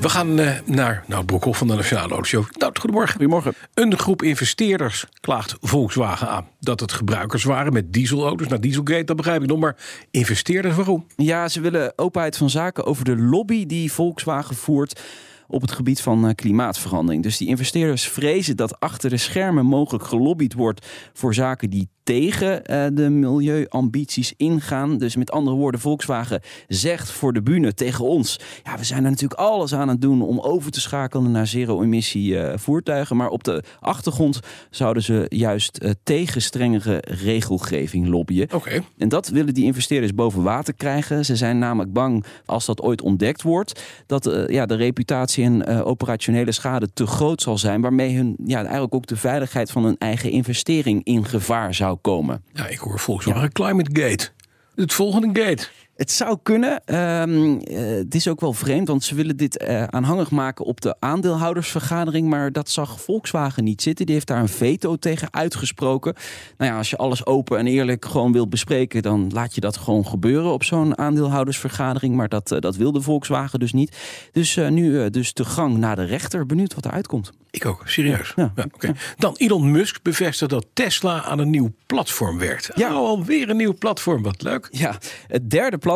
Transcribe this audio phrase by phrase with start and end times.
[0.00, 2.44] We gaan uh, naar nou, Broekhoff van de Nationale Autoshow.
[2.58, 3.12] Nou, goedemorgen.
[3.12, 3.54] Goedemorgen.
[3.74, 8.48] Een groep investeerders klaagt Volkswagen aan dat het gebruikers waren met dieselauto's.
[8.48, 9.76] Nou, Dieselgate, dat begrijp ik nog, maar
[10.10, 11.06] investeerders waarom?
[11.16, 15.00] Ja, ze willen openheid van zaken over de lobby die Volkswagen voert
[15.48, 17.22] op het gebied van uh, klimaatverandering.
[17.22, 22.62] Dus die investeerders vrezen dat achter de schermen mogelijk gelobbyd wordt voor zaken die tegen
[22.70, 24.98] uh, de milieuambities ingaan.
[24.98, 29.10] Dus met andere woorden, Volkswagen zegt voor de bühne tegen ons: ja, we zijn er
[29.10, 33.16] natuurlijk alles aan het doen om over te schakelen naar zero-emissie uh, voertuigen.
[33.16, 34.40] Maar op de achtergrond
[34.70, 38.48] zouden ze juist uh, tegen strengere regelgeving lobbyen.
[38.54, 38.82] Okay.
[38.98, 41.24] En dat willen die investeerders boven water krijgen.
[41.24, 46.52] Ze zijn namelijk bang als dat ooit ontdekt wordt, dat ja, de reputatie en operationele
[46.52, 50.30] schade te groot zal zijn, waarmee hun ja, eigenlijk ook de veiligheid van hun eigen
[50.30, 52.44] investering in gevaar zou komen.
[52.52, 53.48] Ja, ik hoor Volkswagen ja.
[53.48, 54.28] Climate Gate.
[54.74, 55.68] Het volgende gate.
[55.98, 56.94] Het zou kunnen.
[57.20, 60.80] Um, uh, het is ook wel vreemd, want ze willen dit uh, aanhangig maken op
[60.80, 62.28] de aandeelhoudersvergadering.
[62.28, 64.06] Maar dat zag Volkswagen niet zitten.
[64.06, 66.14] Die heeft daar een veto tegen uitgesproken.
[66.56, 69.76] Nou ja, als je alles open en eerlijk gewoon wilt bespreken, dan laat je dat
[69.76, 72.14] gewoon gebeuren op zo'n aandeelhoudersvergadering.
[72.14, 73.96] Maar dat, uh, dat wilde Volkswagen dus niet.
[74.32, 76.46] Dus nu dus de gang naar de rechter.
[76.46, 77.30] Benieuwd wat eruit komt.
[77.50, 78.32] Ik ook, serieus.
[78.36, 78.94] Ja, ja, okay.
[79.16, 82.70] Dan Elon Musk bevestigt dat Tesla aan een nieuw platform werkt.
[82.74, 84.68] Ja, oh, alweer een nieuw platform, wat leuk.
[84.70, 85.86] Ja, het derde platform.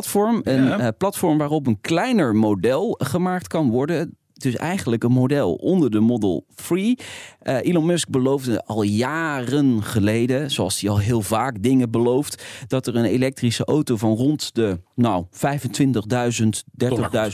[0.43, 0.81] Een ja.
[0.81, 6.01] uh, platform waarop een kleiner model gemaakt kan worden dus eigenlijk een model onder de
[6.01, 6.99] Model 3.
[7.43, 12.87] Uh, Elon Musk beloofde al jaren geleden, zoals hij al heel vaak dingen belooft, dat
[12.87, 15.39] er een elektrische auto van rond de nou, 25.000,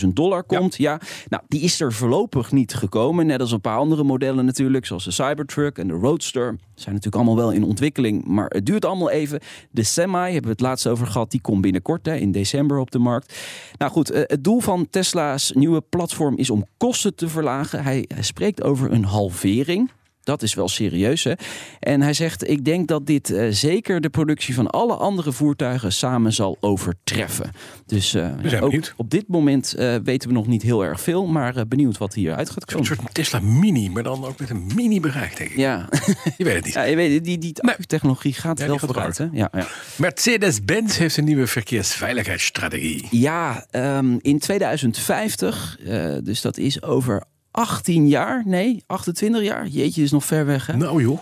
[0.03, 0.77] 30.000 dollar komt.
[0.77, 0.91] Ja.
[0.91, 1.06] ja.
[1.28, 3.27] nou die is er voorlopig niet gekomen.
[3.27, 6.56] Net als een paar andere modellen natuurlijk, zoals de Cybertruck en de Roadster.
[6.75, 9.41] Zijn natuurlijk allemaal wel in ontwikkeling, maar het duurt allemaal even.
[9.71, 12.91] De Semi hebben we het laatst over gehad, die komt binnenkort hè, in december op
[12.91, 13.38] de markt.
[13.78, 17.82] Nou goed, uh, het doel van Tesla's nieuwe platform is om kosten te verlagen.
[17.82, 19.91] Hij, hij spreekt over een halvering.
[20.28, 21.25] Dat is wel serieus.
[21.25, 21.33] Hè?
[21.81, 25.93] En hij zegt: Ik denk dat dit uh, zeker de productie van alle andere voertuigen
[25.93, 27.50] samen zal overtreffen.
[27.87, 31.27] Dus uh, ja, ook op dit moment uh, weten we nog niet heel erg veel,
[31.27, 32.91] maar benieuwd wat hieruit gaat komen.
[32.91, 35.56] Een soort Tesla Mini, maar dan ook met een mini bereik, denk ik.
[35.56, 35.88] Ja,
[36.38, 36.75] je weet het niet.
[36.75, 37.87] Ja, je weet, die die nee.
[37.87, 39.19] technologie gaat ja, wel gaat vooruit.
[39.19, 39.27] Hè?
[39.33, 39.67] Ja, ja.
[39.97, 43.06] Mercedes-Benz heeft een nieuwe verkeersveiligheidsstrategie.
[43.11, 45.78] Ja, um, in 2050,
[46.22, 49.66] dus dat is over 18 jaar, nee, 28 jaar.
[49.66, 50.66] Jeetje, is nog ver weg.
[50.66, 50.76] Hè?
[50.76, 51.19] Nou joh.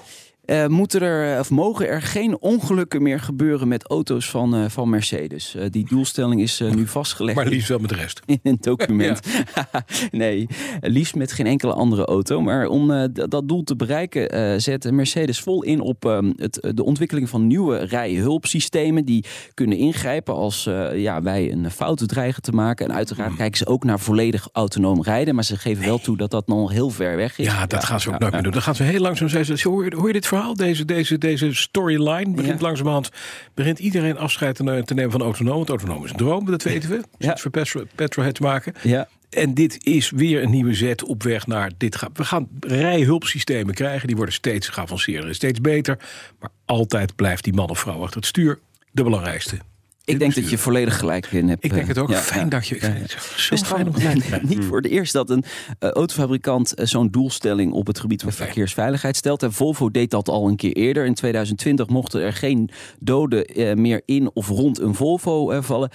[0.46, 4.90] Uh, moeten er, of mogen er geen ongelukken meer gebeuren met auto's van, uh, van
[4.90, 5.54] Mercedes?
[5.56, 7.36] Uh, die doelstelling is nu vastgelegd.
[7.36, 8.20] Maar liefst wel met de rest.
[8.26, 9.20] In een document.
[10.10, 10.46] Nee,
[10.80, 12.40] liefst met geen enkele andere auto.
[12.40, 17.46] Maar om dat doel te bereiken zet Mercedes vol in op het, de ontwikkeling van
[17.46, 19.04] nieuwe rijhulpsystemen.
[19.04, 19.24] Die
[19.54, 20.64] kunnen ingrijpen als
[20.94, 22.88] ja, wij een fout dreigen te maken.
[22.88, 23.36] En uiteraard mm.
[23.36, 25.34] kijken ze ook naar volledig autonoom rijden.
[25.34, 25.88] Maar ze geven nee.
[25.88, 27.46] wel toe dat dat nog heel ver weg is.
[27.46, 28.52] Ja, dat ja, gaan ze ook ja, nooit meer doen.
[28.52, 30.56] Dan gaan ze heel langzaam zeggen, hoor, hoor je dit verhaal?
[30.56, 32.66] Deze, deze, deze storyline begint ja.
[32.66, 33.10] langzamerhand
[33.54, 35.56] begint iedereen afscheid te, te nemen van autonoom.
[35.56, 37.02] Want autonoom is een droom, dat weten we.
[37.18, 37.28] Ja.
[37.28, 38.74] Het voor petro, petrolhead te maken.
[38.82, 39.08] Ja.
[39.30, 41.98] En dit is weer een nieuwe zet op weg naar dit.
[42.12, 44.06] We gaan rijhulpsystemen krijgen.
[44.06, 45.98] Die worden steeds geavanceerder en steeds beter.
[46.40, 48.58] Maar altijd blijft die man of vrouw achter het stuur
[48.92, 49.58] de belangrijkste.
[50.06, 51.64] Ik denk dat je volledig gelijk in hebt.
[51.64, 52.10] Ik denk het ook.
[52.10, 52.74] Ja, fijn ja, dat je.
[52.74, 55.44] Het zo fijn om het Niet voor de eerst dat een
[55.80, 59.42] uh, autofabrikant uh, zo'n doelstelling op het gebied van verkeersveiligheid stelt.
[59.42, 61.04] En Volvo deed dat al een keer eerder.
[61.04, 65.90] In 2020 mochten er geen doden uh, meer in of rond een Volvo vallen.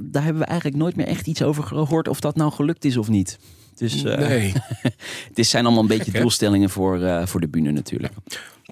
[0.00, 2.96] daar hebben we eigenlijk nooit meer echt iets over gehoord of dat nou gelukt is
[2.96, 3.38] of niet.
[3.74, 4.52] Dus nee.
[5.34, 8.12] het zijn allemaal een beetje doelstellingen voor, voor de bühne natuurlijk.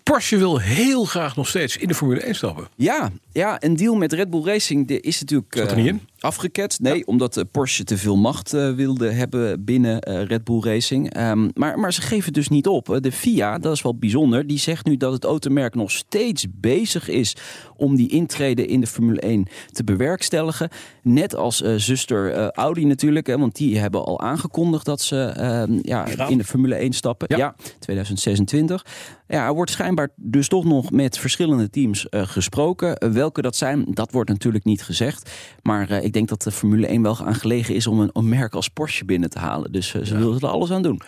[0.02, 2.68] Porsche wil heel graag nog steeds in de Formule 1 stappen.
[2.74, 6.00] Ja, ja een deal met Red Bull Racing is natuurlijk Zat er niet in?
[6.22, 6.80] Afgeketst.
[6.80, 7.02] Nee, ja.
[7.04, 11.16] omdat Porsche te veel macht uh, wilde hebben binnen uh, Red Bull Racing.
[11.16, 12.98] Um, maar, maar ze geven dus niet op.
[13.00, 17.08] De FIA, dat is wel bijzonder, die zegt nu dat het automerk nog steeds bezig
[17.08, 17.36] is
[17.76, 20.68] om die intrede in de Formule 1 te bewerkstelligen.
[21.02, 26.06] Net als uh, zuster Audi natuurlijk, hè, want die hebben al aangekondigd dat ze ja,
[26.28, 27.26] in de Formule 1 stappen.
[27.30, 28.86] Ja, ja 2026.
[29.28, 33.12] Ja, er wordt schijnbaar dus toch nog met verschillende teams gesproken.
[33.12, 35.30] welke dat zijn, dat wordt natuurlijk niet gezegd.
[35.62, 38.68] Maar ik denk dat de Formule 1 wel aangelegen is om een, een merk als
[38.68, 39.72] Porsche binnen te halen.
[39.72, 40.18] Dus uh, ze ja.
[40.18, 41.00] willen er alles aan doen.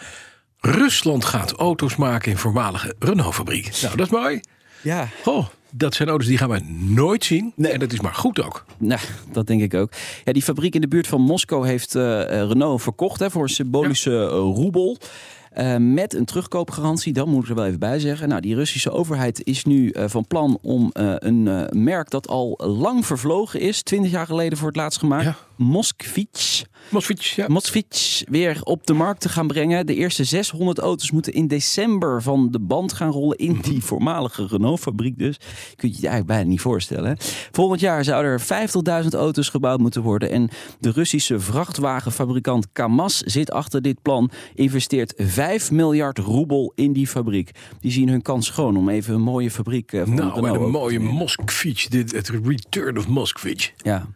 [0.58, 3.78] Rusland gaat auto's maken in voormalige Renault-fabriek.
[3.82, 4.40] Nou, dat is mooi.
[4.82, 5.08] Ja.
[5.24, 6.60] Oh, dat zijn auto's die gaan we
[6.94, 7.52] nooit zien.
[7.56, 7.72] Nee.
[7.72, 8.64] En dat is maar goed ook.
[8.78, 9.00] Nou,
[9.32, 9.92] dat denk ik ook.
[10.24, 13.48] Ja, die fabriek in de buurt van Moskou heeft uh, Renault verkocht hè, voor een
[13.48, 14.26] symbolische ja.
[14.26, 14.98] roebel.
[15.58, 18.28] Uh, met een terugkoopgarantie, dat moet ik er wel even bij zeggen.
[18.28, 22.60] Nou, die Russische overheid is nu uh, van plan om uh, een merk dat al
[22.64, 25.44] lang vervlogen is, 20 jaar geleden voor het laatst gemaakt.
[25.56, 26.64] Moskvich.
[26.88, 27.48] Moskvich, ja.
[27.48, 29.86] Moskvich weer op de markt te gaan brengen.
[29.86, 34.46] De eerste 600 auto's moeten in december van de band gaan rollen in die voormalige
[34.46, 35.36] Renault-fabriek dus.
[35.70, 37.04] Je kunt je je eigenlijk bijna niet voorstellen.
[37.04, 37.14] Hè?
[37.52, 40.30] Volgend jaar zouden er 50.000 auto's gebouwd moeten worden.
[40.30, 40.48] En
[40.80, 44.30] de Russische vrachtwagenfabrikant Kamaz zit achter dit plan.
[44.54, 47.50] Investeert 5 miljard roebel in die fabriek.
[47.80, 51.00] Die zien hun kans schoon om even een mooie fabriek uh, nou, Renault een mooie
[51.00, 51.88] Moskvich.
[51.90, 53.72] Het return of Moskvich.
[53.76, 54.06] Ja.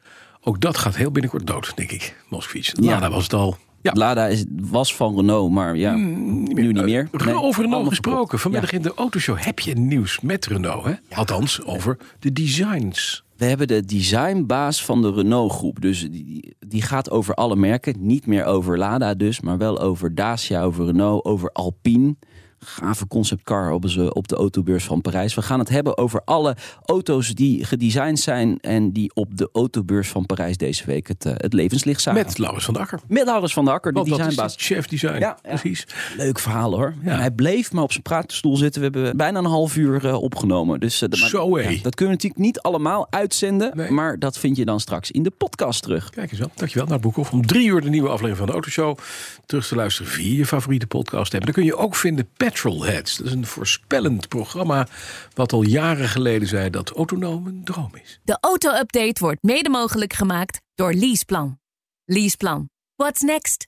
[0.49, 2.17] Ook dat gaat heel binnenkort dood, denk ik.
[2.29, 2.73] Moskvich.
[2.81, 3.11] Lada ja.
[3.11, 3.57] was het al.
[3.83, 3.93] Ja.
[3.95, 7.09] Lada is, was van Renault, maar ja, mm, nu niet meer.
[7.25, 7.35] Nee.
[7.35, 8.39] Over Renault gesproken.
[8.39, 8.77] Vanmiddag ja.
[8.77, 10.85] in de autoshow heb je nieuws met Renault.
[10.85, 10.91] Hè?
[10.91, 11.17] Ja.
[11.17, 13.25] Althans, over de designs.
[13.37, 15.81] We hebben de designbaas van de Renault groep.
[15.81, 17.95] Dus die, die gaat over alle merken.
[17.99, 22.17] Niet meer over Lada dus, maar wel over Dacia, over Renault, over Alpine
[22.61, 25.35] gave conceptcar op, op de autobeurs van Parijs.
[25.35, 30.09] We gaan het hebben over alle auto's die gedesigned zijn en die op de autobeurs
[30.09, 32.23] van Parijs deze week het, uh, het levenslicht zagen.
[32.25, 33.01] Met Laurens van de Akker.
[33.09, 34.55] Met Laurens van de Akker, de designbaas.
[34.59, 35.87] chef design, ja, precies.
[36.17, 36.95] Leuk verhaal hoor.
[37.03, 37.13] Ja.
[37.13, 38.81] En hij bleef maar op zijn praatstoel zitten.
[38.81, 40.81] We hebben bijna een half uur uh, opgenomen.
[40.81, 43.91] Dus uh, Zo ja, dat kunnen we natuurlijk niet allemaal uitzenden, nee.
[43.91, 46.11] maar dat vind je dan straks in de podcast terug.
[46.11, 46.51] Kijk eens wel.
[46.55, 47.33] Dankjewel naar Boekhoff.
[47.33, 48.99] Om drie uur de nieuwe aflevering van de Autoshow
[49.47, 51.53] terug te luisteren via je favoriete podcast hebben.
[51.53, 53.17] Dan kun je ook vinden Petrolheads.
[53.17, 54.89] Dat is een voorspellend programma
[55.35, 58.21] wat al jaren geleden zei dat autonoom een droom is.
[58.25, 61.59] De auto-update wordt mede mogelijk gemaakt door Leaseplan.
[62.05, 62.69] Leaseplan.
[62.97, 63.68] What's next?